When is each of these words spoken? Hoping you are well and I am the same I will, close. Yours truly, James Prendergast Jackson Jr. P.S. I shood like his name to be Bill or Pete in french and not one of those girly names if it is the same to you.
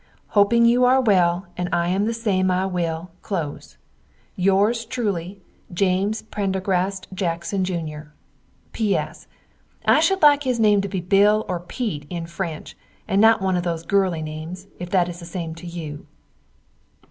Hoping 0.29 0.65
you 0.65 0.83
are 0.83 0.99
well 0.99 1.45
and 1.55 1.69
I 1.71 1.89
am 1.89 2.05
the 2.05 2.13
same 2.15 2.49
I 2.49 2.65
will, 2.65 3.11
close. 3.21 3.77
Yours 4.35 4.83
truly, 4.83 5.43
James 5.71 6.23
Prendergast 6.23 7.05
Jackson 7.13 7.63
Jr. 7.63 8.07
P.S. 8.73 9.27
I 9.85 9.99
shood 9.99 10.23
like 10.23 10.41
his 10.41 10.59
name 10.59 10.81
to 10.81 10.89
be 10.89 11.01
Bill 11.01 11.45
or 11.47 11.59
Pete 11.59 12.07
in 12.09 12.25
french 12.25 12.75
and 13.07 13.21
not 13.21 13.43
one 13.43 13.55
of 13.55 13.61
those 13.61 13.85
girly 13.85 14.23
names 14.23 14.65
if 14.79 14.91
it 14.91 15.07
is 15.07 15.19
the 15.19 15.25
same 15.27 15.53
to 15.53 15.67
you. 15.67 16.07